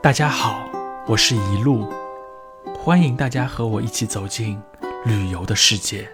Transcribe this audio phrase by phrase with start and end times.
[0.00, 0.70] 大家好，
[1.08, 1.92] 我是一路，
[2.78, 4.56] 欢迎大家和我一起走进
[5.04, 6.08] 旅游的世界。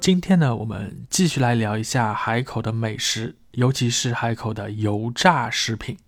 [0.00, 5.98] 今天呢，我们继续来聊一下海口的美食，尤其是海口的油炸食品。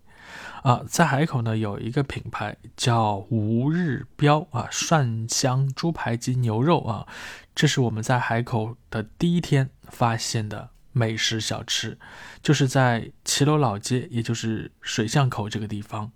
[0.62, 7.08] 啊，在海口呢，有一个品牌叫吴日标啊，蒜香猪排及牛肉啊，
[7.52, 11.98] 这是我们在海口的第一天发现的美食小吃，
[12.40, 16.12] 就是在骑楼老街，也就是水巷口这个地方。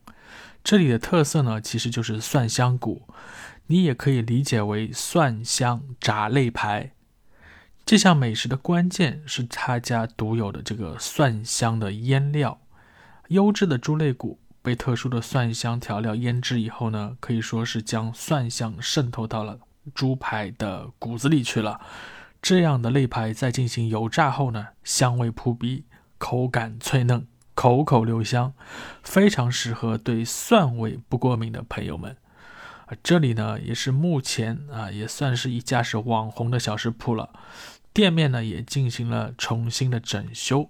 [0.62, 3.08] 这里的特色呢，其实就是蒜香骨，
[3.66, 6.92] 你也可以理解为蒜香炸肋排。
[7.86, 12.58] 这项美食的关键是他家独有的这个蒜香的腌料，
[13.28, 19.58] 优质的猪肋骨被特殊的蒜香调料腌制以后呢，可以说是将蒜香渗透到了
[19.94, 21.78] 猪排的骨子里去了。
[22.40, 25.84] 这样的肋排在进行油炸后呢，香味扑鼻，
[26.16, 28.54] 口感脆嫩，口口留香，
[29.02, 32.16] 非常适合对蒜味不过敏的朋友们。
[32.86, 37.30] 啊，这里呢也是目前啊也算是一家是网红的小食铺了。
[37.92, 40.68] 店面呢也进行了重新的整修，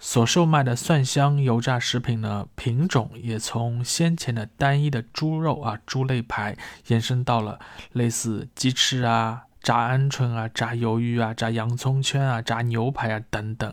[0.00, 6.56] 所售卖的蒜香油炸食品呢品种也从先前的单一的猪肉啊猪肋排
[6.88, 7.60] 延伸到了
[7.92, 13.72] 类似鸡翅啊、炸鹌鹑啊、炸鱿鱼啊、炸洋葱圈啊、炸牛排啊等等。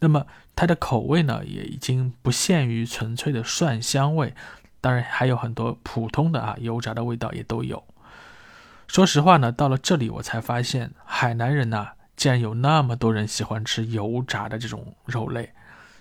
[0.00, 4.34] 那么它的口味呢也已经不限于纯粹的蒜香味，
[4.86, 7.82] 当然还有很多普通的啊油炸的味道也都有。
[8.86, 11.94] 说实话呢，到了这里我才发现海南人呐。
[12.14, 15.52] 竟然有那么多人喜欢吃油炸的这种肉类，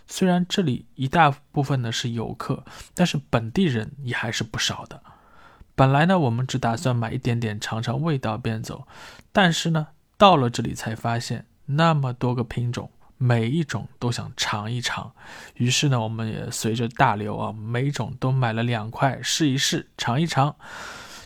[0.06, 2.64] 虽然这里一大部分呢是游客，
[2.94, 5.02] 但是本地人也还是不少的。
[5.74, 8.88] 本来呢，我们只打算买一点点尝尝味道便走，
[9.32, 15.12] 但是呢，到了这里才发现那么多个品种，每一种都想尝一尝。
[15.56, 20.56] 于是呢，我们也随着大流啊，每种都买了两块试一试，尝一尝。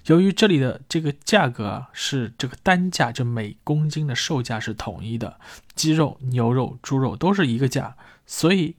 [0.05, 5.39] 由于这里的这个价格啊是这个单价，就每公斤的售价是统一的，
[5.75, 7.95] 鸡肉、牛肉、猪肉都是一个价，
[8.25, 8.75] 所以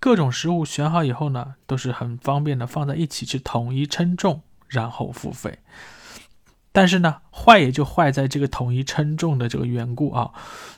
[0.00, 5.58] 各种食物选好以后呢，都是很方便的放在一起去统一称重，然后付费。
[6.72, 10.30] 但是呢，坏也就坏在这个统一称重的这个缘故啊。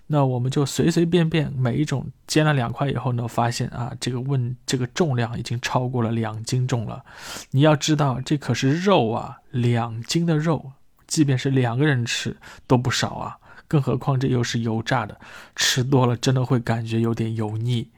[0.09, 7.05] 那我们就随随便便每一种煎了两块以后呢，发现啊，这个问这个重量已经超过了两斤重了。
[7.53, 10.73] 你要知道，这可是肉啊，两斤的肉，
[11.07, 13.39] 即便是两个人吃都不少啊。
[13.67, 15.19] 更何况这又是油炸的，
[15.57, 17.89] 吃多了真的会感觉有点油腻。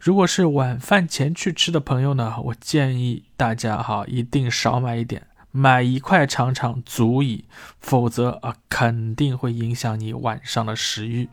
[0.00, 5.22] 如果是晚饭前去吃的朋友呢，我建议大家哈，一定少买一点。
[5.52, 7.44] 买一块尝尝足矣，
[7.78, 11.28] 否则啊，肯定会影响你晚上的食欲。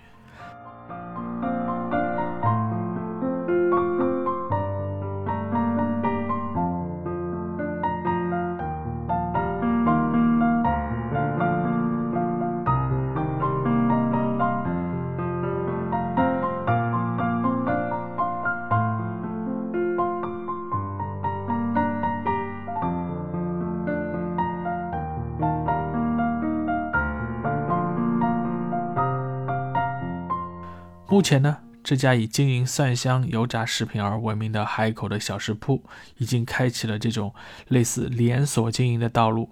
[31.12, 35.84] 目前呢，这家以经营蒜香油炸食品而闻名的海口的小食铺，
[36.18, 37.34] 已经开启了这种
[37.68, 39.50] 类似连锁经营的道路。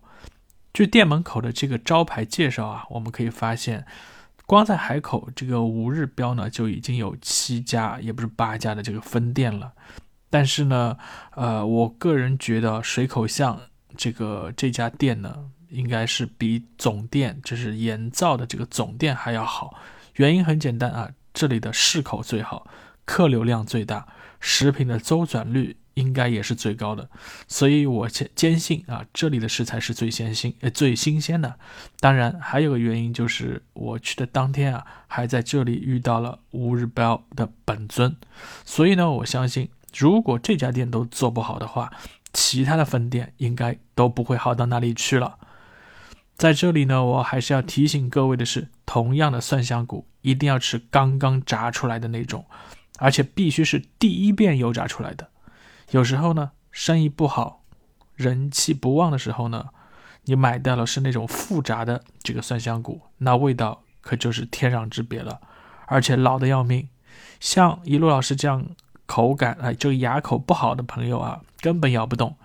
[0.71, 3.87] 据店门口的这个招牌介绍啊，我们可以发现，
[4.45, 9.73] 光在海口这个吴日标呢，就已经有七家，也不是八家的这个分店了。
[10.29, 10.95] 但是呢，
[11.31, 13.59] 呃，我个人觉得水口巷
[13.97, 19.73] 这个这家店呢，应该是比总店，就是盐造的这个总店还要好。
[20.17, 21.09] 原因很简单啊。
[21.37, 22.65] 这里的市口最好，
[23.05, 24.07] 客流量最大，
[24.39, 27.11] 食品的周转率应该也是最高的，
[27.47, 31.59] 所以我坚坚信啊，这里的食材是最鲜新呃最新鲜的。
[31.99, 38.15] 当然，还有个原因就是我去的当天啊，还在这里遇到了吴日标的本尊，
[38.65, 41.93] 所以呢，我相信如果这家店都做不好的话，
[42.33, 45.37] 其他的分店应该都不会好到哪里去了。
[46.37, 52.45] 在这里呢，我还是要提醒各位的是，同样的蒜香骨一定要吃刚刚炸出来的那种，
[52.99, 55.29] 而且必须是第一遍油炸出来的。
[55.91, 57.63] 有时候呢，生意不好、
[58.15, 59.69] 人气不旺的时候呢，
[60.25, 65.41] 你买到了是那种复炸的这个蒜香骨，那味道可就是天壤之别了，
[65.87, 66.87] 而且老的要命。
[67.39, 68.65] 像一路老师这样。
[69.07, 72.35] 口感啊，这个牙口不好的朋友啊，根本咬不动。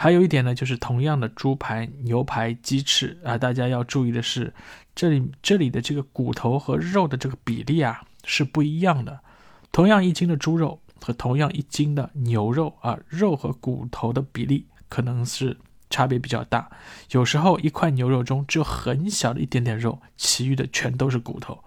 [0.00, 4.54] 还有一点呢，就是同样的猪排、牛排、鸡翅啊，大家要注意的是，
[4.94, 9.18] 这里这里的这个骨头和肉的这个比例啊是不一样的。
[9.72, 15.56] 同样一斤的猪肉和同样一斤的牛肉啊，肉和骨头的比例可能是
[15.90, 16.70] 差别比较大。
[17.10, 21.64] 有时候一块牛肉中只有很小的一点点肉，其余的全都是骨头。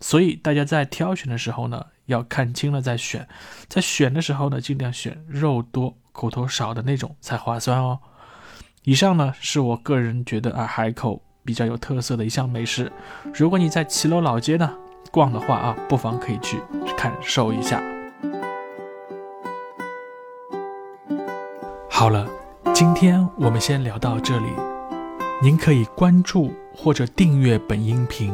[0.00, 3.28] 所以大家在挑选的时候呢，要看清了再选。
[3.68, 5.96] 在选的时候呢，尽量选肉多。
[6.16, 7.98] 骨头少的那种才划算哦。
[8.84, 12.92] 以上呢是我个人觉得啊海口比较有特色的一项美食。
[13.34, 14.72] 如果你在骑楼老街呢
[15.10, 16.60] 逛的话啊，不妨可以去
[16.96, 17.82] 感受一下。
[21.90, 22.28] 好了，
[22.72, 24.46] 今天我们先聊到这里。
[25.42, 28.32] 您可以关注或者订阅本音频，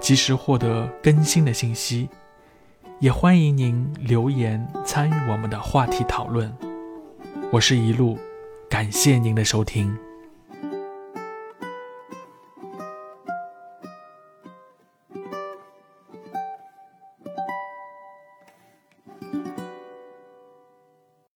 [0.00, 2.08] 及时获得更新的信息。
[3.00, 6.52] 也欢迎您留言参与我们的话题讨论。
[7.52, 8.18] 我是一路，
[8.68, 9.96] 感谢您的收听。